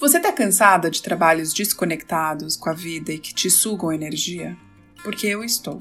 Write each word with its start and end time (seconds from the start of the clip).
Você 0.00 0.16
está 0.16 0.32
cansada 0.32 0.90
de 0.90 1.02
trabalhos 1.02 1.52
desconectados 1.52 2.56
com 2.56 2.70
a 2.70 2.72
vida 2.72 3.12
e 3.12 3.18
que 3.18 3.34
te 3.34 3.50
sugam 3.50 3.92
energia? 3.92 4.56
Porque 5.04 5.26
eu 5.26 5.44
estou. 5.44 5.78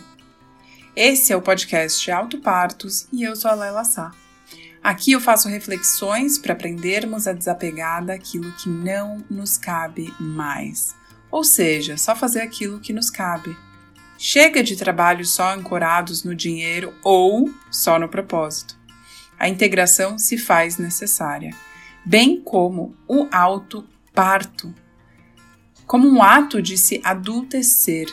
Esse 0.94 1.32
é 1.32 1.38
o 1.38 1.42
podcast 1.42 2.12
Auto 2.12 2.38
Partos 2.40 3.08
e 3.14 3.24
eu 3.24 3.34
sou 3.34 3.50
a 3.50 3.54
Laila 3.54 3.86
Sá. 3.86 4.12
Aqui 4.84 5.14
eu 5.14 5.22
faço 5.22 5.48
reflexões 5.48 6.38
para 6.38 6.52
aprendermos 6.52 7.28
a 7.28 7.32
desapegar 7.32 8.04
daquilo 8.04 8.52
que 8.58 8.68
não 8.68 9.24
nos 9.30 9.58
cabe 9.58 10.14
mais. 10.20 10.94
Ou 11.32 11.46
seja, 11.46 11.96
só 11.96 12.14
fazer 12.14 12.42
aquilo 12.42 12.82
que 12.82 12.92
nos 12.92 13.10
cabe. 13.10 13.56
Chega 14.18 14.62
de 14.62 14.76
trabalhos 14.76 15.30
só 15.30 15.54
ancorados 15.54 16.26
no 16.26 16.36
dinheiro 16.36 16.94
ou 17.06 17.50
só 17.72 17.98
no 17.98 18.10
propósito. 18.10 18.78
A 19.40 19.48
integração 19.48 20.20
se 20.20 20.38
faz 20.38 20.78
necessária, 20.78 21.56
bem 22.06 22.42
como 22.42 22.94
o 23.08 23.26
auto 23.32 23.88
parto, 24.20 24.76
como 25.88 26.06
um 26.06 26.22
ato 26.22 26.62
de 26.62 26.78
se 26.78 27.00
adultecer 27.06 28.06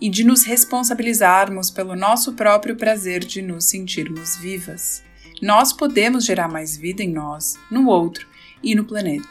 e 0.00 0.08
de 0.08 0.24
nos 0.24 0.44
responsabilizarmos 0.44 1.70
pelo 1.70 1.94
nosso 1.94 2.32
próprio 2.32 2.74
prazer 2.74 3.22
de 3.22 3.42
nos 3.42 3.66
sentirmos 3.66 4.38
vivas. 4.38 5.02
Nós 5.42 5.74
podemos 5.74 6.24
gerar 6.24 6.48
mais 6.48 6.74
vida 6.74 7.02
em 7.02 7.12
nós, 7.12 7.58
no 7.70 7.86
outro 7.86 8.26
e 8.62 8.74
no 8.74 8.86
planeta. 8.86 9.28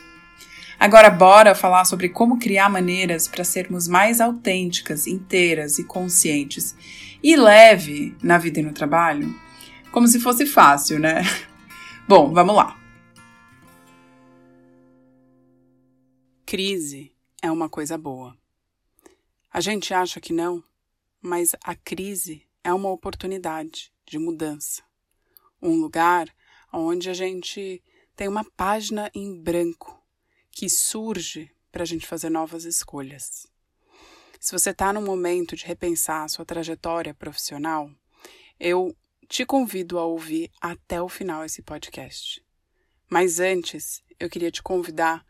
Agora, 0.80 1.10
bora 1.10 1.54
falar 1.54 1.84
sobre 1.84 2.08
como 2.08 2.38
criar 2.38 2.70
maneiras 2.70 3.28
para 3.28 3.44
sermos 3.44 3.86
mais 3.86 4.18
autênticas, 4.18 5.06
inteiras 5.06 5.78
e 5.78 5.84
conscientes 5.84 6.74
e 7.22 7.36
leve 7.36 8.16
na 8.22 8.38
vida 8.38 8.60
e 8.60 8.62
no 8.62 8.72
trabalho? 8.72 9.28
Como 9.92 10.09
se 10.09 10.18
fosse 10.18 10.46
fácil, 10.46 10.98
né? 10.98 11.20
Bom, 12.09 12.32
vamos 12.32 12.56
lá. 12.56 12.80
Crise 16.46 17.15
é 17.42 17.50
uma 17.50 17.68
coisa 17.68 17.98
boa. 17.98 18.34
A 19.52 19.60
gente 19.60 19.92
acha 19.92 20.18
que 20.18 20.32
não, 20.32 20.65
mas 21.20 21.54
a 21.62 21.74
crise 21.74 22.48
é 22.65 22.72
uma 22.72 22.88
oportunidade 22.88 23.92
de 24.09 24.18
mudança. 24.18 24.82
Um 25.60 25.78
lugar 25.78 26.34
onde 26.72 27.10
a 27.10 27.15
gente 27.15 27.82
tem 28.16 28.28
uma 28.28 28.44
página 28.56 29.10
em 29.15 29.38
branco 29.38 29.99
que 30.51 30.68
surge 30.68 31.51
para 31.70 31.82
a 31.82 31.87
gente 31.87 32.06
fazer 32.06 32.30
novas 32.30 32.65
escolhas. 32.65 33.46
Se 34.38 34.52
você 34.52 34.70
está 34.70 34.93
no 34.93 35.02
momento 35.02 35.54
de 35.54 35.66
repensar 35.66 36.24
a 36.24 36.29
sua 36.29 36.45
trajetória 36.45 37.15
profissional, 37.15 37.90
eu 38.59 38.96
te 39.28 39.45
convido 39.45 39.98
a 39.98 40.04
ouvir 40.04 40.51
até 40.60 41.01
o 41.01 41.09
final 41.09 41.45
esse 41.45 41.62
podcast. 41.62 42.45
Mas 43.09 43.38
antes, 43.38 44.02
eu 44.18 44.28
queria 44.28 44.51
te 44.51 44.62
convidar 44.62 45.24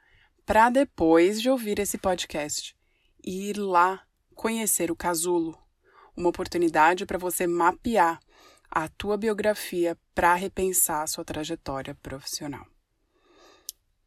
para 0.46 0.70
depois 0.70 1.41
de 1.41 1.50
ouvir 1.50 1.78
esse 1.78 1.98
podcast 1.98 2.76
ir 3.22 3.56
lá 3.58 4.02
conhecer 4.34 4.91
o 4.91 4.96
Casulo, 4.96 5.58
uma 6.16 6.28
oportunidade 6.28 7.04
para 7.04 7.18
você 7.18 7.46
mapear 7.46 8.18
a 8.70 8.88
tua 8.88 9.16
biografia 9.16 9.98
para 10.14 10.34
repensar 10.34 11.02
a 11.02 11.06
sua 11.06 11.24
trajetória 11.24 11.94
profissional. 11.96 12.66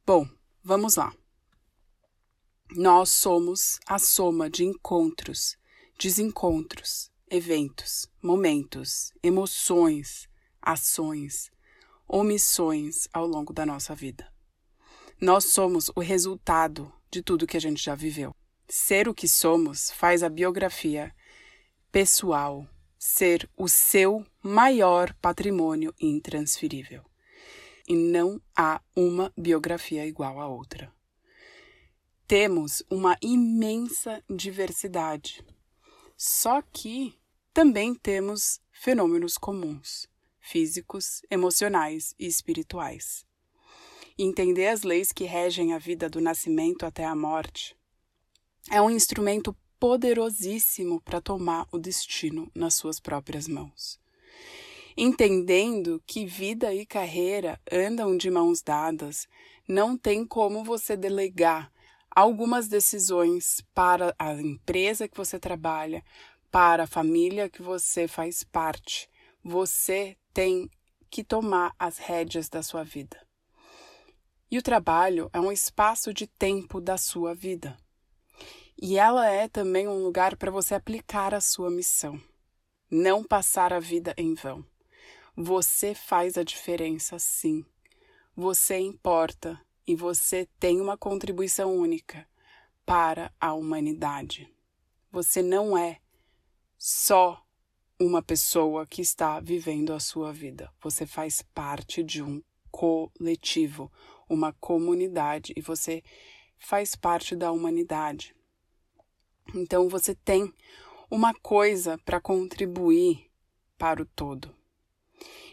Bom, 0.06 0.28
Vamos 0.66 0.96
lá. 0.96 1.14
Nós 2.72 3.10
somos 3.10 3.82
a 3.86 4.00
soma 4.00 4.50
de 4.50 4.64
encontros, 4.64 5.58
desencontros, 6.00 7.12
eventos, 7.30 8.08
momentos, 8.22 9.12
emoções, 9.22 10.30
ações, 10.62 11.52
omissões 12.08 13.10
ao 13.12 13.28
longo 13.28 13.52
da 13.52 13.66
nossa 13.66 13.94
vida. 13.94 14.32
Nós 15.20 15.52
somos 15.52 15.92
o 15.98 16.00
resultado 16.00 16.90
de 17.12 17.22
tudo 17.22 17.46
que 17.46 17.58
a 17.58 17.62
gente 17.62 17.84
já 17.84 17.94
viveu. 17.94 18.34
Ser 18.70 19.10
o 19.10 19.14
que 19.14 19.28
somos 19.28 19.92
faz 19.92 20.24
a 20.24 20.30
biografia 20.30 21.14
pessoal 21.92 22.66
ser 22.98 23.50
o 23.58 23.68
seu 23.68 24.26
maior 24.42 25.14
patrimônio 25.16 25.94
intransferível 26.00 27.04
e 27.88 27.96
não 27.96 28.42
há 28.56 28.82
uma 28.96 29.34
biografia 29.38 30.06
igual 30.06 30.40
à 30.40 30.48
outra. 30.48 30.94
Temos 32.28 32.84
uma 32.90 33.18
imensa 33.22 34.24
diversidade, 34.30 35.46
só 36.16 36.62
que 36.62 37.20
também 37.54 37.94
temos 37.94 38.62
fenômenos 38.72 39.38
comuns, 39.38 40.08
físicos, 40.40 41.22
emocionais 41.30 42.16
e 42.18 42.26
espirituais. 42.26 43.26
entender 44.18 44.68
as 44.68 44.84
leis 44.84 45.12
que 45.12 45.24
regem 45.24 45.74
a 45.74 45.80
vida 45.80 46.08
do 46.08 46.22
nascimento 46.22 46.86
até 46.86 47.04
a 47.04 47.16
morte 47.16 47.76
é 48.70 48.80
um 48.80 48.90
instrumento 48.90 49.56
poderosíssimo 49.80 51.02
para 51.02 51.20
tomar 51.20 51.68
o 51.72 51.80
destino 51.80 52.50
nas 52.54 52.76
suas 52.76 53.00
próprias 53.00 53.48
mãos 53.48 54.03
entendendo 54.96 56.02
que 56.06 56.26
vida 56.26 56.74
e 56.74 56.86
carreira 56.86 57.60
andam 57.72 58.16
de 58.16 58.30
mãos 58.30 58.62
dadas, 58.62 59.28
não 59.68 59.98
tem 59.98 60.26
como 60.26 60.64
você 60.64 60.96
delegar 60.96 61.72
algumas 62.16 62.68
decisões 62.68 63.64
para 63.74 64.14
a 64.20 64.34
empresa 64.34 65.08
que 65.08 65.18
você 65.18 65.40
trabalha, 65.40 66.04
para 66.52 66.84
a 66.84 66.88
família 66.88 67.50
que 67.50 67.62
você 67.62 68.08
faz 68.08 68.44
parte. 68.44 69.10
Você 69.44 70.16
tem 70.34 70.70
que 71.10 71.24
tomar 71.24 71.74
as 71.78 71.98
rédeas 71.98 72.50
da 72.50 72.62
sua 72.62 72.84
vida. 72.84 73.20
E 74.50 74.58
o 74.58 74.62
trabalho 74.62 75.30
é 75.34 75.40
um 75.40 75.52
espaço 75.52 76.14
de 76.14 76.28
tempo 76.28 76.80
da 76.80 76.98
sua 76.98 77.34
vida. 77.34 77.76
E 78.80 78.98
ela 78.98 79.28
é 79.28 79.48
também 79.48 79.88
um 79.88 80.04
lugar 80.04 80.36
para 80.38 80.52
você 80.52 80.76
aplicar 80.76 81.34
a 81.34 81.42
sua 81.42 81.72
missão, 81.72 82.22
não 82.90 83.24
passar 83.24 83.74
a 83.74 83.80
vida 83.80 84.14
em 84.18 84.34
vão. 84.34 84.64
Você 85.36 85.96
faz 85.96 86.38
a 86.38 86.44
diferença, 86.44 87.18
sim. 87.18 87.66
Você 88.36 88.78
importa 88.78 89.60
e 89.88 89.96
você 89.96 90.48
tem 90.60 90.80
uma 90.80 90.96
contribuição 90.96 91.76
única 91.76 92.28
para 92.86 93.34
a 93.40 93.54
humanidade. 93.54 94.48
Você 95.12 95.42
não 95.42 95.78
é 95.78 96.00
só 96.78 97.44
uma 98.00 98.22
pessoa 98.22 98.86
que 98.86 99.02
está 99.02 99.40
vivendo 99.40 99.92
a 99.92 100.00
sua 100.00 100.32
vida. 100.32 100.72
Você 100.82 101.06
faz 101.06 101.42
parte 101.42 102.04
de 102.04 102.22
um 102.22 102.42
coletivo, 102.70 103.92
uma 104.30 104.54
comunidade 104.54 105.52
e 105.56 105.62
você 105.62 106.04
faz 106.60 106.96
parte 106.96 107.36
da 107.36 107.52
humanidade. 107.52 108.36
Então 109.56 109.90
você 109.90 110.14
tem 110.14 110.54
uma 111.10 111.34
coisa 111.34 111.98
para 112.06 112.22
contribuir 112.22 113.30
para 113.78 114.02
o 114.02 114.06
todo. 114.06 114.63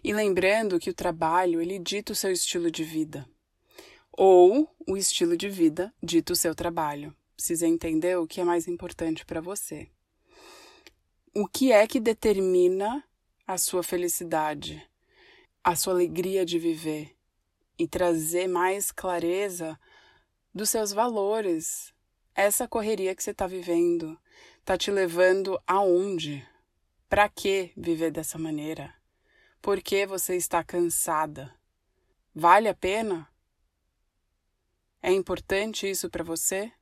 E 0.02 0.12
lembrando 0.12 0.78
que 0.78 0.90
o 0.90 0.94
trabalho 0.94 1.60
ele 1.60 1.78
dita 1.78 2.12
o 2.12 2.16
seu 2.16 2.32
estilo 2.32 2.70
de 2.70 2.84
vida, 2.84 3.28
ou 4.12 4.68
o 4.86 4.96
estilo 4.96 5.36
de 5.36 5.48
vida 5.48 5.92
dita 6.02 6.32
o 6.32 6.36
seu 6.36 6.54
trabalho. 6.54 7.14
Precisa 7.36 7.66
entender 7.66 8.18
o 8.18 8.26
que 8.26 8.40
é 8.40 8.44
mais 8.44 8.68
importante 8.68 9.24
para 9.24 9.40
você. 9.40 9.88
O 11.34 11.46
que 11.46 11.72
é 11.72 11.86
que 11.86 12.00
determina 12.00 13.04
a 13.46 13.56
sua 13.56 13.82
felicidade, 13.82 14.86
a 15.64 15.74
sua 15.74 15.92
alegria 15.92 16.44
de 16.44 16.58
viver 16.58 17.16
e 17.78 17.88
trazer 17.88 18.46
mais 18.46 18.92
clareza 18.92 19.78
dos 20.54 20.70
seus 20.70 20.92
valores. 20.92 21.94
Essa 22.34 22.68
correria 22.68 23.14
que 23.14 23.22
você 23.22 23.30
está 23.30 23.46
vivendo 23.46 24.18
está 24.58 24.76
te 24.76 24.90
levando 24.90 25.58
aonde? 25.66 26.46
Para 27.08 27.28
que 27.28 27.72
viver 27.76 28.10
dessa 28.10 28.38
maneira? 28.38 28.99
Por 29.62 29.82
que 29.82 30.06
você 30.06 30.36
está 30.36 30.64
cansada? 30.64 31.54
Vale 32.34 32.66
a 32.66 32.74
pena? 32.74 33.28
É 35.02 35.12
importante 35.12 35.88
isso 35.88 36.08
para 36.08 36.24
você? 36.24 36.72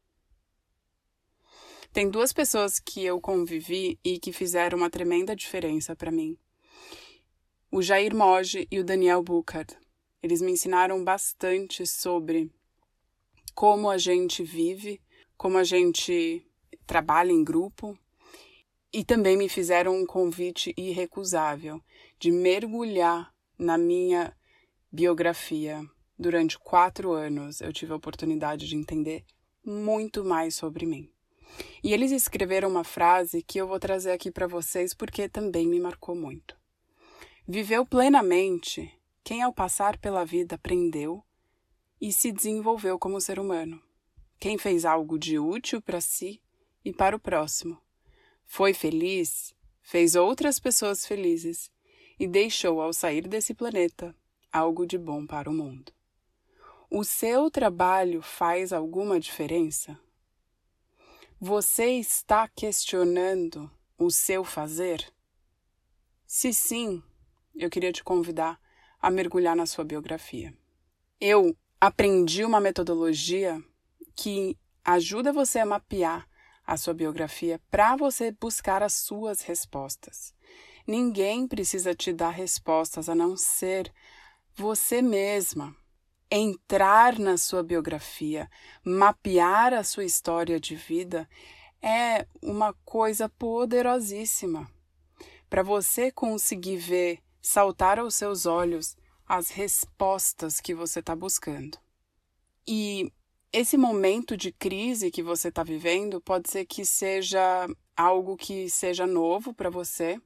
Tem 1.93 2.09
duas 2.09 2.33
pessoas 2.33 2.79
que 2.79 3.05
eu 3.05 3.21
convivi 3.21 3.99
e 4.05 4.21
que 4.21 4.33
fizeram 4.33 4.79
uma 4.79 4.89
tremenda 4.89 5.35
diferença 5.35 5.97
para 5.97 6.13
mim. 6.13 6.39
O 7.69 7.83
Jair 7.83 8.15
Moge 8.15 8.69
e 8.71 8.79
o 8.79 8.85
Daniel 8.85 9.25
Buchard. 9.25 9.77
Eles 10.23 10.41
me 10.41 10.53
ensinaram 10.53 11.03
bastante 11.03 11.85
sobre 11.85 12.49
como 13.57 13.91
a 13.91 13.99
gente 13.99 14.45
vive, 14.45 15.03
como 15.37 15.59
a 15.59 15.65
gente 15.65 16.47
trabalha 16.87 17.33
em 17.33 17.43
grupo, 17.43 17.99
e 18.93 19.05
também 19.05 19.37
me 19.37 19.49
fizeram 19.49 19.97
um 19.97 20.07
convite 20.07 20.73
irrecusável 20.77 21.83
de 22.19 22.33
mergulhar 22.33 23.33
na 23.57 23.79
minha 23.79 24.37
biografia. 24.91 25.85
Durante 26.19 26.59
quatro 26.59 27.13
anos 27.13 27.61
eu 27.61 27.73
tive 27.73 27.93
a 27.93 27.97
oportunidade 27.97 28.67
de 28.67 28.77
entender 28.77 29.25
muito 29.65 30.25
mais 30.25 30.55
sobre 30.55 30.85
mim. 30.85 31.09
E 31.83 31.93
eles 31.93 32.11
escreveram 32.11 32.69
uma 32.69 32.85
frase 32.85 33.43
que 33.43 33.59
eu 33.59 33.67
vou 33.67 33.79
trazer 33.79 34.11
aqui 34.11 34.31
para 34.31 34.47
vocês 34.47 34.93
porque 34.93 35.29
também 35.29 35.67
me 35.67 35.79
marcou 35.79 36.15
muito. 36.15 36.57
Viveu 37.47 37.87
plenamente 37.87 38.93
quem, 39.25 39.43
ao 39.43 39.53
passar 39.53 39.97
pela 39.99 40.25
vida, 40.25 40.57
aprendeu 40.57 41.23
e 42.01 42.13
se 42.13 42.33
desenvolveu 42.33 42.99
como 42.99 43.21
ser 43.21 43.39
humano. 43.39 43.81
Quem 44.39 44.59
fez 44.59 44.85
algo 44.85 45.19
de 45.19 45.39
útil 45.39 45.81
para 45.81 46.01
si 46.01 46.41
e 46.85 46.93
para 46.93 47.17
o 47.17 47.21
próximo. 47.21 47.81
Foi 48.45 48.73
feliz, 48.73 49.55
fez 49.83 50.15
outras 50.15 50.59
pessoas 50.59 51.07
felizes 51.07 51.71
e 52.19 52.27
deixou, 52.27 52.81
ao 52.81 52.93
sair 52.93 53.29
desse 53.29 53.55
planeta, 53.55 54.15
algo 54.53 54.87
de 54.87 54.99
bom 54.99 55.27
para 55.27 55.49
o 55.49 55.55
mundo. 55.55 55.93
O 56.91 57.05
seu 57.05 57.51
trabalho 57.51 58.23
faz 58.23 58.73
alguma 58.73 59.21
diferença? 59.21 59.99
Você 61.41 61.93
está 61.93 62.49
questionando 62.49 63.71
o 63.97 64.11
seu 64.11 64.43
fazer? 64.43 65.13
Se 66.27 66.53
sim, 66.53 67.03
eu 67.55 67.71
queria 67.71 67.93
te 67.93 68.03
convidar 68.03 68.61
a 69.01 69.11
mergulhar 69.11 69.55
na 69.55 69.67
sua 69.67 69.85
biografia. 69.85 70.53
Eu 71.21 71.57
aprendi 71.81 72.45
uma 72.45 72.61
metodologia 72.61 73.63
que 74.17 74.59
ajuda 74.85 75.33
você 75.33 75.59
a 75.59 75.67
mapear 75.67 76.29
a 76.67 76.77
sua 76.77 76.93
biografia 76.93 77.61
para 77.71 77.97
você 77.97 78.33
buscar 78.33 78.83
as 78.83 78.95
suas 78.95 79.43
respostas. 79.43 80.35
Ninguém 80.89 81.47
precisa 81.47 81.95
te 81.95 82.15
dar 82.15 82.31
respostas 82.31 83.11
a 83.11 83.15
não 83.15 83.37
ser 83.37 83.93
você 84.57 85.03
mesma. 85.03 85.77
Entrar 86.31 87.19
na 87.19 87.37
sua 87.37 87.63
biografia, 87.63 88.51
mapear 88.83 89.75
a 89.75 89.85
sua 89.85 90.07
história 90.07 90.59
de 90.59 90.75
vida 90.75 91.29
é 91.83 92.27
uma 92.43 92.73
coisa 92.87 93.29
poderosíssima. 93.29 94.67
Para 95.51 95.63
você 95.63 96.11
conseguir 96.11 96.79
ver, 96.79 97.23
saltar 97.39 97.99
aos 97.99 98.15
seus 98.15 98.47
olhos 98.47 98.97
as 99.27 99.51
respostas 99.51 100.59
que 100.59 100.75
você 100.75 101.01
está 101.01 101.15
buscando. 101.15 101.77
E 102.67 103.13
esse 103.53 103.77
momento 103.77 104.39
de 104.39 104.53
crise 104.53 105.11
que 105.11 105.23
você 105.23 105.49
está 105.49 105.63
vivendo 105.63 106.19
pode 106.19 106.49
ser 106.49 106.65
que 106.65 106.87
seja 106.87 107.69
algo 107.95 108.39
que 108.39 108.71
seja 108.71 109.07
novo 109.07 109.53
para 109.53 109.69
você, 109.69 110.19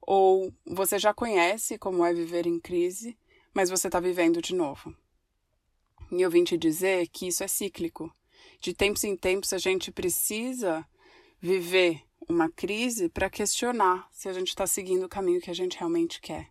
ou 0.00 0.52
você 0.66 0.98
já 0.98 1.12
conhece 1.12 1.78
como 1.78 2.04
é 2.04 2.12
viver 2.12 2.46
em 2.46 2.58
crise, 2.58 3.16
mas 3.52 3.70
você 3.70 3.88
está 3.88 4.00
vivendo 4.00 4.40
de 4.40 4.54
novo. 4.54 4.94
E 6.10 6.22
eu 6.22 6.30
vim 6.30 6.44
te 6.44 6.56
dizer 6.56 7.08
que 7.08 7.28
isso 7.28 7.44
é 7.44 7.48
cíclico. 7.48 8.12
De 8.60 8.74
tempos 8.74 9.04
em 9.04 9.16
tempos 9.16 9.52
a 9.52 9.58
gente 9.58 9.92
precisa 9.92 10.86
viver 11.40 12.02
uma 12.28 12.50
crise 12.50 13.08
para 13.08 13.30
questionar 13.30 14.08
se 14.12 14.28
a 14.28 14.32
gente 14.32 14.48
está 14.48 14.66
seguindo 14.66 15.04
o 15.04 15.08
caminho 15.08 15.40
que 15.40 15.50
a 15.50 15.54
gente 15.54 15.78
realmente 15.78 16.20
quer. 16.20 16.48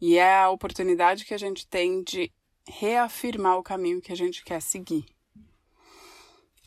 E 0.00 0.16
é 0.16 0.34
a 0.38 0.50
oportunidade 0.50 1.24
que 1.24 1.34
a 1.34 1.38
gente 1.38 1.66
tem 1.66 2.02
de 2.02 2.32
reafirmar 2.66 3.58
o 3.58 3.62
caminho 3.62 4.00
que 4.00 4.12
a 4.12 4.16
gente 4.16 4.44
quer 4.44 4.60
seguir. 4.60 5.04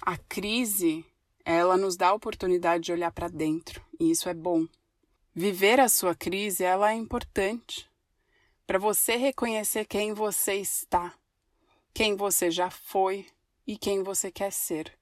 A 0.01 0.17
crise, 0.17 1.05
ela 1.45 1.77
nos 1.77 1.95
dá 1.95 2.09
a 2.09 2.13
oportunidade 2.13 2.83
de 2.83 2.91
olhar 2.91 3.11
para 3.11 3.29
dentro, 3.29 3.81
e 3.99 4.11
isso 4.11 4.27
é 4.27 4.33
bom. 4.33 4.67
Viver 5.35 5.79
a 5.79 5.89
sua 5.89 6.13
crise, 6.13 6.63
ela 6.63 6.91
é 6.91 6.95
importante 6.95 7.89
para 8.67 8.77
você 8.77 9.15
reconhecer 9.15 9.83
quem 9.85 10.13
você 10.13 10.53
está, 10.53 11.11
quem 11.91 12.15
você 12.15 12.51
já 12.51 12.69
foi 12.69 13.25
e 13.65 13.75
quem 13.75 14.03
você 14.03 14.31
quer 14.31 14.51
ser. 14.51 14.95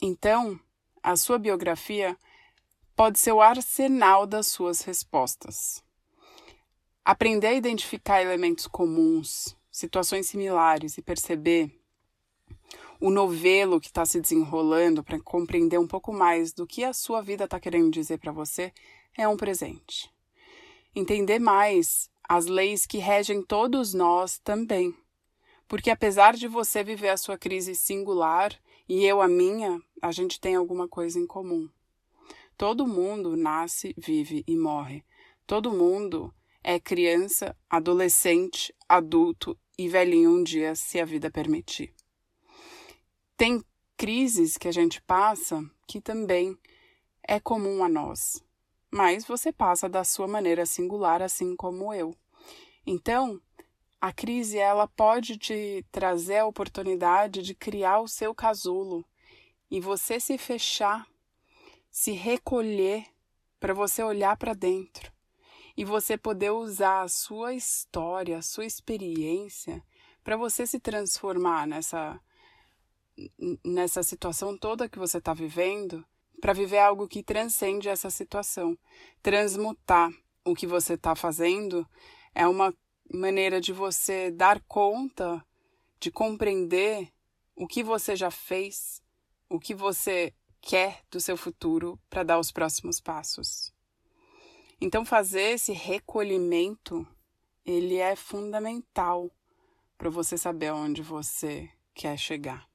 Então, 0.00 0.60
a 1.02 1.16
sua 1.16 1.38
biografia 1.38 2.14
pode 2.94 3.18
ser 3.18 3.32
o 3.32 3.40
arsenal 3.40 4.26
das 4.26 4.46
suas 4.48 4.82
respostas. 4.82 5.82
Aprender 7.02 7.46
a 7.46 7.54
identificar 7.54 8.20
elementos 8.20 8.66
comuns, 8.66 9.56
situações 9.70 10.26
similares 10.26 10.98
e 10.98 11.02
perceber 11.02 11.80
o 13.00 13.10
novelo 13.10 13.80
que 13.80 13.88
está 13.88 14.04
se 14.04 14.20
desenrolando 14.20 15.02
para 15.02 15.18
compreender 15.18 15.78
um 15.78 15.88
pouco 15.88 16.12
mais 16.12 16.52
do 16.52 16.66
que 16.66 16.84
a 16.84 16.92
sua 16.92 17.22
vida 17.22 17.44
está 17.44 17.58
querendo 17.58 17.90
dizer 17.90 18.18
para 18.18 18.32
você 18.32 18.70
é 19.16 19.26
um 19.28 19.36
presente. 19.36 20.10
Entender 20.94 21.38
mais 21.38 22.10
as 22.28 22.46
leis 22.46 22.86
que 22.86 22.98
regem 22.98 23.42
todos 23.42 23.94
nós 23.94 24.38
também. 24.38 24.94
Porque 25.68 25.90
apesar 25.90 26.34
de 26.34 26.48
você 26.48 26.82
viver 26.84 27.08
a 27.08 27.16
sua 27.16 27.38
crise 27.38 27.74
singular 27.74 28.52
e 28.88 29.04
eu 29.04 29.20
a 29.20 29.28
minha, 29.28 29.80
a 30.00 30.12
gente 30.12 30.40
tem 30.40 30.54
alguma 30.54 30.86
coisa 30.86 31.18
em 31.18 31.26
comum. 31.26 31.68
Todo 32.56 32.86
mundo 32.86 33.36
nasce, 33.36 33.94
vive 33.96 34.44
e 34.46 34.56
morre. 34.56 35.04
Todo 35.46 35.72
mundo 35.72 36.32
é 36.62 36.78
criança, 36.78 37.56
adolescente, 37.68 38.74
adulto 38.88 39.58
e 39.78 39.88
velhinho 39.88 40.30
um 40.30 40.42
dia, 40.42 40.74
se 40.74 41.00
a 41.00 41.04
vida 41.04 41.30
permitir. 41.30 41.92
Tem 43.36 43.64
crises 43.96 44.56
que 44.56 44.68
a 44.68 44.72
gente 44.72 45.00
passa 45.02 45.64
que 45.86 46.00
também 46.00 46.56
é 47.26 47.40
comum 47.40 47.82
a 47.82 47.88
nós, 47.88 48.42
mas 48.92 49.24
você 49.24 49.50
passa 49.50 49.88
da 49.88 50.04
sua 50.04 50.28
maneira 50.28 50.66
singular, 50.66 51.22
assim 51.22 51.56
como 51.56 51.94
eu. 51.94 52.14
Então, 52.86 53.40
a 53.98 54.12
crise 54.12 54.58
ela 54.58 54.86
pode 54.86 55.38
te 55.38 55.84
trazer 55.90 56.38
a 56.38 56.46
oportunidade 56.46 57.40
de 57.40 57.54
criar 57.54 58.00
o 58.00 58.08
seu 58.08 58.34
casulo 58.34 59.04
e 59.70 59.80
você 59.80 60.20
se 60.20 60.36
fechar, 60.36 61.06
se 61.90 62.12
recolher 62.12 63.06
para 63.58 63.72
você 63.72 64.02
olhar 64.02 64.36
para 64.36 64.52
dentro 64.52 65.10
e 65.74 65.84
você 65.84 66.18
poder 66.18 66.50
usar 66.50 67.02
a 67.02 67.08
sua 67.08 67.54
história, 67.54 68.38
a 68.38 68.42
sua 68.42 68.66
experiência 68.66 69.82
para 70.22 70.36
você 70.36 70.66
se 70.66 70.78
transformar 70.78 71.66
nessa 71.66 72.20
nessa 73.64 74.02
situação 74.02 74.56
toda 74.56 74.88
que 74.88 74.98
você 74.98 75.18
está 75.18 75.34
vivendo, 75.34 76.04
para 76.42 76.52
viver 76.52 76.80
algo 76.80 77.06
que 77.06 77.22
transcende 77.22 77.88
essa 77.88 78.10
situação. 78.10 78.76
Transmutar 79.22 80.10
o 80.44 80.56
que 80.56 80.66
você 80.66 80.94
está 80.94 81.14
fazendo 81.14 81.86
é 82.34 82.48
uma 82.48 82.74
maneira 83.14 83.60
de 83.60 83.72
você 83.72 84.28
dar 84.28 84.60
conta, 84.62 85.40
de 86.00 86.10
compreender 86.10 87.08
o 87.54 87.68
que 87.68 87.84
você 87.84 88.16
já 88.16 88.28
fez, 88.28 89.00
o 89.48 89.60
que 89.60 89.72
você 89.72 90.34
quer 90.60 91.02
do 91.08 91.20
seu 91.20 91.36
futuro 91.36 91.96
para 92.10 92.24
dar 92.24 92.40
os 92.40 92.50
próximos 92.50 93.00
passos. 93.00 93.72
Então 94.80 95.04
fazer 95.04 95.52
esse 95.52 95.70
recolhimento, 95.70 97.06
ele 97.64 97.98
é 97.98 98.16
fundamental 98.16 99.30
para 99.96 100.10
você 100.10 100.36
saber 100.36 100.72
onde 100.72 101.02
você 101.02 101.70
quer 101.94 102.18
chegar. 102.18 102.71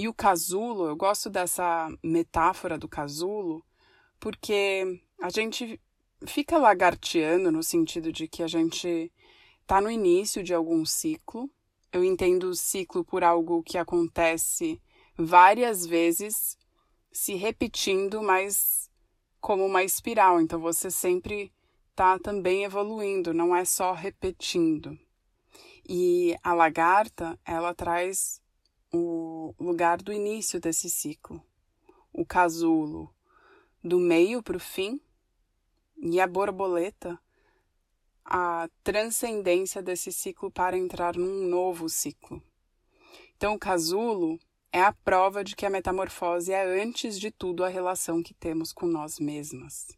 E 0.00 0.08
o 0.08 0.14
casulo, 0.14 0.86
eu 0.86 0.96
gosto 0.96 1.28
dessa 1.28 1.86
metáfora 2.02 2.78
do 2.78 2.88
casulo, 2.88 3.62
porque 4.18 4.98
a 5.20 5.28
gente 5.28 5.78
fica 6.26 6.56
lagarteando 6.56 7.52
no 7.52 7.62
sentido 7.62 8.10
de 8.10 8.26
que 8.26 8.42
a 8.42 8.46
gente 8.46 9.12
está 9.60 9.78
no 9.78 9.90
início 9.90 10.42
de 10.42 10.54
algum 10.54 10.86
ciclo. 10.86 11.50
Eu 11.92 12.02
entendo 12.02 12.44
o 12.44 12.54
ciclo 12.54 13.04
por 13.04 13.22
algo 13.22 13.62
que 13.62 13.76
acontece 13.76 14.80
várias 15.18 15.84
vezes, 15.84 16.56
se 17.12 17.34
repetindo, 17.34 18.22
mas 18.22 18.90
como 19.38 19.66
uma 19.66 19.84
espiral. 19.84 20.40
Então 20.40 20.58
você 20.58 20.90
sempre 20.90 21.52
está 21.90 22.18
também 22.18 22.64
evoluindo, 22.64 23.34
não 23.34 23.54
é 23.54 23.66
só 23.66 23.92
repetindo. 23.92 24.98
E 25.86 26.34
a 26.42 26.54
lagarta, 26.54 27.38
ela 27.44 27.74
traz 27.74 28.39
o 28.92 29.54
lugar 29.58 30.02
do 30.02 30.12
início 30.12 30.60
desse 30.60 30.90
ciclo, 30.90 31.42
o 32.12 32.24
casulo, 32.24 33.14
do 33.82 33.98
meio 33.98 34.42
para 34.42 34.56
o 34.56 34.60
fim, 34.60 35.00
e 36.02 36.20
a 36.20 36.26
borboleta, 36.26 37.18
a 38.24 38.68
transcendência 38.82 39.82
desse 39.82 40.12
ciclo 40.12 40.50
para 40.50 40.78
entrar 40.78 41.16
num 41.16 41.46
novo 41.46 41.88
ciclo. 41.88 42.42
Então, 43.36 43.54
o 43.54 43.58
casulo 43.58 44.38
é 44.72 44.80
a 44.80 44.92
prova 44.92 45.42
de 45.42 45.56
que 45.56 45.66
a 45.66 45.70
metamorfose 45.70 46.52
é, 46.52 46.82
antes 46.82 47.18
de 47.18 47.30
tudo, 47.30 47.64
a 47.64 47.68
relação 47.68 48.22
que 48.22 48.34
temos 48.34 48.72
com 48.72 48.86
nós 48.86 49.18
mesmas. 49.18 49.88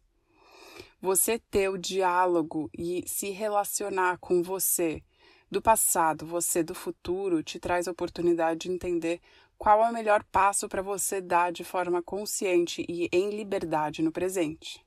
Você 1.01 1.37
ter 1.37 1.69
o 1.69 1.77
diálogo 1.77 2.69
e 2.77 3.03
se 3.07 3.29
relacionar 3.29 4.17
com 4.17 4.41
você 4.41 5.03
do 5.53 5.61
passado, 5.61 6.25
você 6.25 6.63
do 6.63 6.73
futuro, 6.75 7.43
te 7.43 7.59
traz 7.59 7.87
a 7.87 7.91
oportunidade 7.91 8.61
de 8.61 8.71
entender 8.71 9.21
qual 9.57 9.85
é 9.85 9.89
o 9.89 9.93
melhor 9.93 10.23
passo 10.25 10.67
para 10.67 10.81
você 10.81 11.21
dar 11.21 11.51
de 11.51 11.63
forma 11.63 12.01
consciente 12.01 12.83
e 12.89 13.07
em 13.11 13.29
liberdade 13.29 14.01
no 14.01 14.11
presente. 14.11 14.83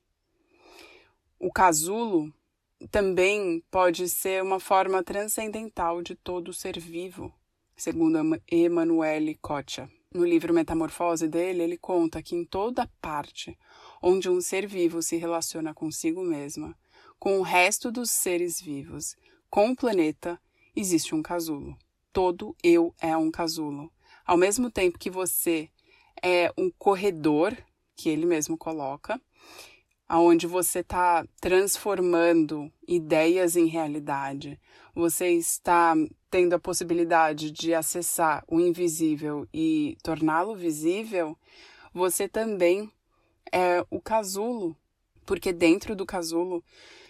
O 1.39 1.51
casulo 1.51 2.31
também 2.91 3.63
pode 3.71 4.07
ser 4.09 4.43
uma 4.43 4.59
forma 4.59 5.01
transcendental 5.03 6.01
de 6.01 6.15
todo 6.15 6.53
ser 6.53 6.77
vivo, 6.77 7.33
segundo 7.75 8.19
Emanuele 8.47 9.35
Kocha. 9.41 9.89
no 10.13 10.25
livro 10.25 10.53
Metamorfose 10.53 11.27
dele, 11.27 11.63
ele 11.63 11.77
conta 11.77 12.21
que 12.21 12.35
em 12.35 12.43
toda 12.43 12.89
parte 13.01 13.57
onde 14.01 14.29
um 14.29 14.41
ser 14.41 14.67
vivo 14.67 15.01
se 15.01 15.15
relaciona 15.15 15.73
consigo 15.73 16.23
mesma, 16.23 16.77
com 17.19 17.39
o 17.39 17.43
resto 17.43 17.91
dos 17.91 18.11
seres 18.11 18.59
vivos, 18.59 19.15
com 19.49 19.71
o 19.71 19.75
planeta, 19.75 20.39
existe 20.79 21.15
um 21.15 21.21
casulo. 21.21 21.77
Todo 22.13 22.55
eu 22.63 22.93
é 23.01 23.15
um 23.17 23.31
casulo. 23.31 23.91
Ao 24.25 24.37
mesmo 24.37 24.69
tempo 24.69 24.99
que 24.99 25.09
você 25.09 25.69
é 26.23 26.51
um 26.57 26.69
corredor, 26.77 27.55
que 27.95 28.09
ele 28.09 28.25
mesmo 28.25 28.57
coloca, 28.57 29.19
aonde 30.07 30.47
você 30.47 30.79
está 30.79 31.25
transformando 31.41 32.71
ideias 32.87 33.55
em 33.55 33.65
realidade, 33.65 34.59
você 34.93 35.29
está 35.29 35.95
tendo 36.29 36.53
a 36.53 36.59
possibilidade 36.59 37.51
de 37.51 37.73
acessar 37.73 38.43
o 38.47 38.59
invisível 38.59 39.47
e 39.53 39.97
torná-lo 40.03 40.55
visível, 40.55 41.37
você 41.93 42.27
também 42.27 42.91
é 43.51 43.85
o 43.89 43.99
casulo, 43.99 44.75
porque 45.25 45.51
dentro 45.51 45.95
do 45.95 46.05
casulo 46.05 46.63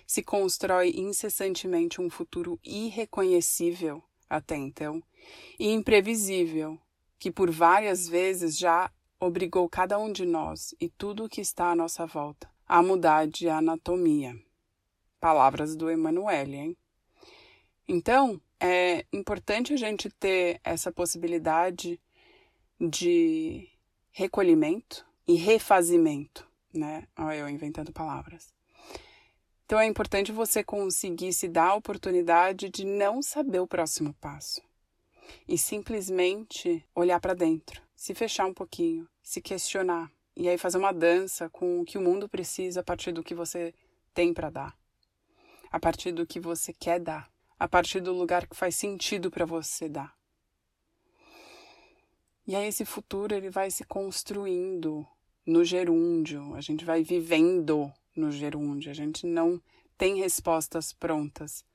se 0.07 0.23
constrói 0.23 0.93
incessantemente 0.95 2.01
um 2.01 2.09
futuro 2.09 2.57
irreconhecível 2.63 4.01
até 4.29 4.55
então 4.55 5.03
e 5.59 5.69
imprevisível, 5.69 6.79
que 7.19 7.29
por 7.29 7.51
várias 7.51 8.07
vezes 8.07 8.57
já 8.57 8.89
obrigou 9.19 9.67
cada 9.67 9.99
um 9.99 10.11
de 10.11 10.25
nós 10.25 10.73
e 10.79 10.87
tudo 10.87 11.25
o 11.25 11.29
que 11.29 11.41
está 11.41 11.71
à 11.71 11.75
nossa 11.75 12.05
volta 12.05 12.49
a 12.65 12.81
mudar 12.81 13.27
de 13.27 13.49
anatomia. 13.49 14.35
Palavras 15.19 15.75
do 15.75 15.89
Emanuele, 15.89 16.55
hein? 16.55 16.77
Então, 17.87 18.41
é 18.59 19.05
importante 19.11 19.73
a 19.73 19.77
gente 19.77 20.09
ter 20.09 20.59
essa 20.63 20.91
possibilidade 20.91 21.99
de 22.79 23.67
recolhimento 24.11 25.05
e 25.27 25.35
refazimento, 25.35 26.47
né? 26.73 27.07
Olha 27.17 27.37
eu 27.37 27.49
inventando 27.49 27.91
palavras. 27.91 28.56
Então 29.67 29.81
é 29.81 29.85
importante 29.85 30.31
você 30.31 30.63
conseguir 30.63 31.33
se 31.33 31.45
dar 31.45 31.71
a 31.71 31.75
oportunidade 31.75 32.69
de 32.69 32.85
não 32.85 33.21
saber 33.21 33.59
o 33.59 33.67
próximo 33.67 34.13
passo. 34.13 34.61
E 35.45 35.57
simplesmente 35.57 36.85
olhar 36.95 37.19
para 37.19 37.33
dentro, 37.33 37.81
se 37.93 38.15
fechar 38.15 38.45
um 38.45 38.53
pouquinho, 38.53 39.05
se 39.21 39.41
questionar 39.41 40.09
e 40.37 40.47
aí 40.47 40.57
fazer 40.57 40.77
uma 40.77 40.93
dança 40.93 41.49
com 41.49 41.81
o 41.81 41.83
que 41.83 41.97
o 41.97 42.01
mundo 42.01 42.29
precisa 42.29 42.79
a 42.79 42.83
partir 42.83 43.11
do 43.11 43.21
que 43.21 43.35
você 43.35 43.73
tem 44.13 44.33
para 44.33 44.49
dar, 44.49 44.73
a 45.69 45.77
partir 45.77 46.13
do 46.13 46.25
que 46.25 46.39
você 46.39 46.71
quer 46.71 47.01
dar, 47.01 47.29
a 47.59 47.67
partir 47.67 47.99
do 47.99 48.13
lugar 48.13 48.47
que 48.47 48.55
faz 48.55 48.73
sentido 48.73 49.29
para 49.29 49.45
você 49.45 49.89
dar. 49.89 50.15
E 52.47 52.55
aí 52.55 52.67
esse 52.67 52.85
futuro 52.85 53.35
ele 53.35 53.49
vai 53.49 53.69
se 53.69 53.83
construindo 53.83 55.05
no 55.45 55.65
gerúndio, 55.65 56.55
a 56.55 56.61
gente 56.61 56.85
vai 56.85 57.03
vivendo 57.03 57.91
no 58.19 58.31
gerúndio, 58.31 58.91
a 58.91 58.93
gente 58.93 59.25
não 59.25 59.61
tem 59.97 60.17
respostas 60.17 60.93
prontas, 60.93 61.65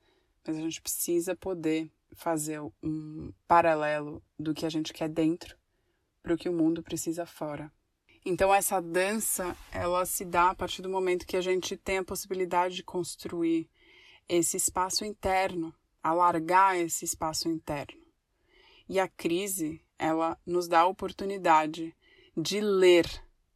mas 0.45 0.57
a 0.57 0.59
gente 0.59 0.81
precisa 0.81 1.35
poder 1.35 1.89
fazer 2.15 2.61
um 2.81 3.33
paralelo 3.47 4.21
do 4.37 4.53
que 4.53 4.65
a 4.65 4.69
gente 4.69 4.93
quer 4.93 5.09
dentro 5.09 5.57
para 6.21 6.33
o 6.33 6.37
que 6.37 6.47
o 6.47 6.53
mundo 6.53 6.81
precisa 6.81 7.25
fora. 7.25 7.71
Então 8.25 8.53
essa 8.53 8.81
dança, 8.81 9.55
ela 9.71 10.05
se 10.05 10.23
dá 10.23 10.51
a 10.51 10.55
partir 10.55 10.81
do 10.81 10.89
momento 10.89 11.25
que 11.25 11.35
a 11.35 11.41
gente 11.41 11.75
tem 11.75 11.97
a 11.97 12.03
possibilidade 12.03 12.75
de 12.75 12.83
construir 12.83 13.69
esse 14.29 14.55
espaço 14.55 15.03
interno, 15.03 15.73
alargar 16.01 16.77
esse 16.77 17.03
espaço 17.03 17.49
interno. 17.49 18.01
E 18.87 18.99
a 18.99 19.07
crise, 19.07 19.81
ela 19.99 20.39
nos 20.45 20.67
dá 20.67 20.81
a 20.81 20.87
oportunidade 20.87 21.93
de 22.35 22.61
ler 22.61 23.05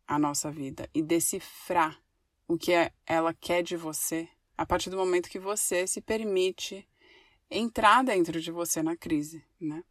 a 0.06 0.20
nossa 0.20 0.52
vida 0.52 0.90
e 0.94 1.02
decifrar 1.02 2.02
o 2.48 2.58
que 2.58 2.72
é, 2.72 2.92
ela 3.06 3.34
quer 3.34 3.62
de 3.62 3.76
você 3.76 4.28
a 4.58 4.66
partir 4.66 4.90
do 4.90 4.98
momento 4.98 5.30
que 5.30 5.40
você 5.40 5.86
se 5.86 6.02
permite 6.02 6.88
entrar 7.50 8.04
dentro 8.04 8.42
de 8.42 8.52
você 8.52 8.82
na 8.82 8.96
crise, 8.96 9.44
né? 9.60 9.84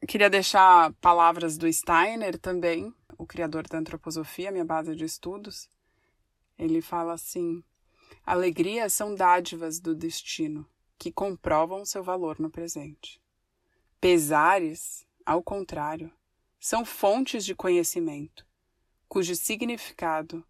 Eu 0.00 0.08
queria 0.08 0.30
deixar 0.30 0.92
palavras 0.94 1.58
do 1.58 1.70
Steiner 1.70 2.38
também, 2.38 2.94
o 3.18 3.26
criador 3.26 3.68
da 3.68 3.78
antroposofia, 3.78 4.50
minha 4.50 4.64
base 4.64 4.96
de 4.96 5.04
estudos. 5.04 5.68
Ele 6.58 6.80
fala 6.80 7.12
assim: 7.12 7.62
alegrias 8.24 8.94
são 8.94 9.14
dádivas 9.14 9.78
do 9.78 9.94
destino 9.94 10.66
que 10.98 11.12
comprovam 11.12 11.84
seu 11.84 12.02
valor 12.02 12.40
no 12.40 12.50
presente. 12.50 13.20
Pesares, 14.00 15.06
ao 15.26 15.42
contrário, 15.42 16.10
são 16.58 16.84
fontes 16.84 17.44
de 17.44 17.54
conhecimento 17.54 18.46
cujo 19.06 19.34
significado 19.34 20.44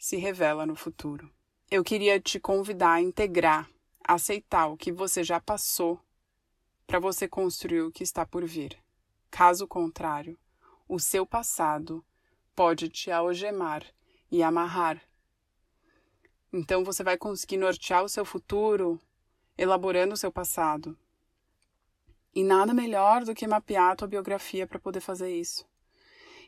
se 0.00 0.16
revela 0.16 0.64
no 0.64 0.74
futuro. 0.74 1.30
Eu 1.70 1.84
queria 1.84 2.18
te 2.18 2.40
convidar 2.40 2.92
a 2.92 3.00
integrar, 3.02 3.68
a 4.02 4.14
aceitar 4.14 4.66
o 4.68 4.76
que 4.76 4.90
você 4.90 5.22
já 5.22 5.38
passou 5.38 6.00
para 6.86 6.98
você 6.98 7.28
construir 7.28 7.82
o 7.82 7.92
que 7.92 8.02
está 8.02 8.24
por 8.24 8.46
vir. 8.46 8.78
Caso 9.30 9.68
contrário, 9.68 10.38
o 10.88 10.98
seu 10.98 11.26
passado 11.26 12.02
pode 12.56 12.88
te 12.88 13.10
algemar 13.10 13.84
e 14.32 14.42
amarrar. 14.42 14.98
Então 16.50 16.82
você 16.82 17.04
vai 17.04 17.18
conseguir 17.18 17.58
nortear 17.58 18.02
o 18.02 18.08
seu 18.08 18.24
futuro 18.24 18.98
elaborando 19.56 20.14
o 20.14 20.16
seu 20.16 20.32
passado. 20.32 20.98
E 22.34 22.42
nada 22.42 22.72
melhor 22.72 23.22
do 23.22 23.34
que 23.34 23.46
mapear 23.46 23.92
a 23.92 23.96
tua 23.96 24.08
biografia 24.08 24.66
para 24.66 24.78
poder 24.78 25.00
fazer 25.00 25.30
isso. 25.30 25.68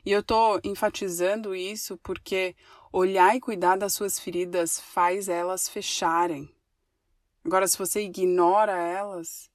E 0.05 0.11
eu 0.11 0.19
estou 0.19 0.59
enfatizando 0.63 1.55
isso 1.55 1.97
porque 2.03 2.55
olhar 2.91 3.35
e 3.35 3.39
cuidar 3.39 3.77
das 3.77 3.93
suas 3.93 4.19
feridas 4.19 4.79
faz 4.79 5.29
elas 5.29 5.69
fecharem. 5.69 6.53
Agora, 7.45 7.67
se 7.67 7.77
você 7.77 8.01
ignora 8.01 8.73
elas, 8.73 9.49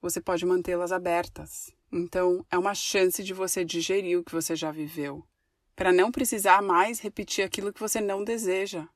você 0.00 0.20
pode 0.20 0.44
mantê-las 0.44 0.92
abertas. 0.92 1.72
Então, 1.92 2.44
é 2.50 2.58
uma 2.58 2.74
chance 2.74 3.22
de 3.24 3.32
você 3.32 3.64
digerir 3.64 4.18
o 4.18 4.24
que 4.24 4.32
você 4.32 4.54
já 4.54 4.70
viveu, 4.70 5.24
para 5.74 5.92
não 5.92 6.12
precisar 6.12 6.60
mais 6.60 7.00
repetir 7.00 7.44
aquilo 7.44 7.72
que 7.72 7.80
você 7.80 8.00
não 8.00 8.22
deseja. 8.22 8.86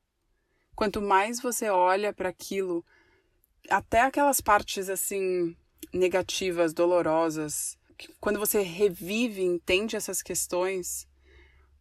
Quanto 0.74 1.00
mais 1.00 1.40
você 1.40 1.70
olha 1.70 2.12
para 2.12 2.28
aquilo, 2.28 2.84
até 3.68 4.02
aquelas 4.02 4.40
partes 4.40 4.88
assim 4.88 5.56
negativas, 5.92 6.72
dolorosas, 6.72 7.78
quando 8.20 8.38
você 8.38 8.62
revive, 8.62 9.42
entende 9.42 9.96
essas 9.96 10.22
questões, 10.22 11.06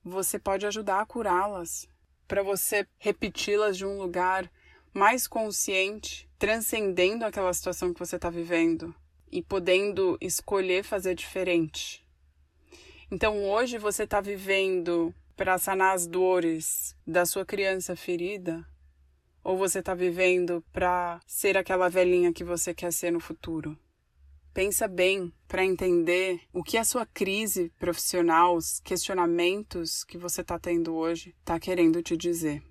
você 0.03 0.39
pode 0.39 0.65
ajudar 0.65 1.01
a 1.01 1.05
curá-las, 1.05 1.87
para 2.27 2.43
você 2.43 2.87
repeti-las 2.97 3.77
de 3.77 3.85
um 3.85 3.97
lugar 3.97 4.49
mais 4.93 5.27
consciente, 5.27 6.29
transcendendo 6.37 7.25
aquela 7.25 7.53
situação 7.53 7.93
que 7.93 7.99
você 7.99 8.15
está 8.15 8.29
vivendo 8.29 8.93
e 9.31 9.41
podendo 9.41 10.17
escolher 10.19 10.83
fazer 10.83 11.15
diferente. 11.15 12.05
Então 13.09 13.43
hoje 13.49 13.77
você 13.77 14.03
está 14.03 14.21
vivendo 14.21 15.13
para 15.35 15.57
sanar 15.57 15.93
as 15.95 16.07
dores 16.07 16.95
da 17.05 17.25
sua 17.25 17.45
criança 17.45 17.95
ferida? 17.95 18.65
Ou 19.43 19.57
você 19.57 19.79
está 19.79 19.93
vivendo 19.93 20.63
para 20.71 21.19
ser 21.25 21.57
aquela 21.57 21.89
velhinha 21.89 22.31
que 22.31 22.43
você 22.43 22.73
quer 22.73 22.93
ser 22.93 23.11
no 23.11 23.19
futuro? 23.19 23.77
Pensa 24.53 24.85
bem 24.85 25.31
para 25.47 25.63
entender 25.63 26.41
o 26.51 26.61
que 26.61 26.77
a 26.77 26.83
sua 26.83 27.05
crise 27.05 27.71
profissional, 27.79 28.55
os 28.55 28.81
questionamentos 28.81 30.03
que 30.03 30.17
você 30.17 30.41
está 30.41 30.59
tendo 30.59 30.93
hoje, 30.93 31.33
está 31.39 31.57
querendo 31.57 32.03
te 32.03 32.17
dizer. 32.17 32.61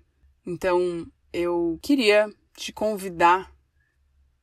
Então, 0.45 1.07
eu 1.33 1.79
queria 1.81 2.31
te 2.55 2.71
convidar 2.71 3.51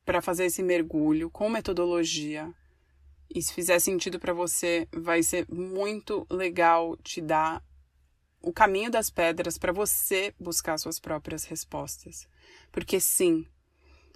para 0.04 0.20
fazer 0.20 0.46
esse 0.46 0.64
mergulho 0.64 1.30
com 1.30 1.48
metodologia. 1.48 2.52
E 3.32 3.40
se 3.40 3.52
fizer 3.52 3.78
sentido 3.78 4.18
para 4.18 4.32
você, 4.32 4.88
vai 4.92 5.22
ser 5.22 5.46
muito 5.48 6.26
legal 6.28 6.96
te 6.96 7.20
dar 7.20 7.62
o 8.40 8.52
caminho 8.52 8.90
das 8.90 9.10
pedras 9.10 9.58
para 9.58 9.72
você 9.72 10.34
buscar 10.40 10.76
suas 10.78 10.98
próprias 10.98 11.44
respostas. 11.44 12.26
Porque 12.72 12.98
sim, 12.98 13.46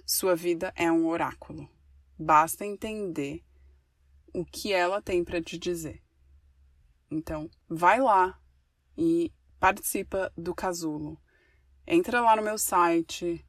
sua 0.05 0.35
vida 0.35 0.73
é 0.75 0.91
um 0.91 1.07
oráculo. 1.07 1.69
Basta 2.17 2.65
entender 2.65 3.43
o 4.33 4.45
que 4.45 4.71
ela 4.71 5.01
tem 5.01 5.23
para 5.23 5.41
te 5.41 5.57
dizer. 5.57 6.01
Então, 7.09 7.49
vai 7.69 7.99
lá 7.99 8.39
e 8.97 9.31
participa 9.59 10.31
do 10.35 10.53
casulo. 10.53 11.19
Entra 11.85 12.21
lá 12.21 12.35
no 12.35 12.41
meu 12.41 12.57
site, 12.57 13.45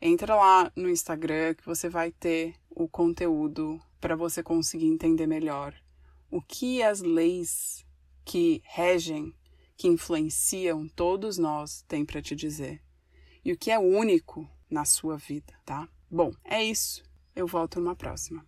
entra 0.00 0.34
lá 0.34 0.72
no 0.76 0.88
Instagram 0.88 1.54
que 1.54 1.64
você 1.64 1.88
vai 1.88 2.10
ter 2.10 2.54
o 2.70 2.88
conteúdo 2.88 3.80
para 4.00 4.16
você 4.16 4.42
conseguir 4.42 4.86
entender 4.86 5.26
melhor 5.26 5.74
o 6.30 6.40
que 6.40 6.82
as 6.82 7.00
leis 7.00 7.84
que 8.24 8.62
regem, 8.64 9.34
que 9.76 9.88
influenciam 9.88 10.88
todos 10.88 11.38
nós 11.38 11.82
têm 11.88 12.04
para 12.04 12.22
te 12.22 12.34
dizer 12.36 12.82
e 13.44 13.52
o 13.52 13.58
que 13.58 13.70
é 13.70 13.78
único 13.78 14.48
na 14.70 14.84
sua 14.84 15.16
vida, 15.16 15.52
tá? 15.64 15.88
Bom, 16.10 16.32
é 16.44 16.62
isso. 16.62 17.02
Eu 17.34 17.46
volto 17.46 17.80
numa 17.80 17.94
próxima. 17.94 18.44